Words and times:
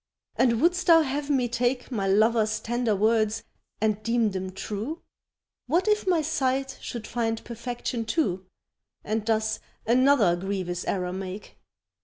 And 0.35 0.59
wouldst 0.59 0.87
thou 0.87 1.01
have 1.03 1.29
me 1.29 1.47
take 1.47 1.91
My 1.91 2.07
lover's 2.07 2.59
tender 2.59 2.95
words 2.95 3.43
and 3.79 4.01
deem 4.01 4.31
them 4.31 4.51
true? 4.51 5.03
What 5.67 5.87
if 5.87 6.07
my 6.07 6.23
sight 6.23 6.79
should 6.81 7.05
find 7.05 7.43
perfection, 7.45 8.05
too, 8.05 8.47
And 9.03 9.23
thus 9.23 9.59
another 9.85 10.35
grievous 10.35 10.85
error 10.85 11.13
make? 11.13 11.55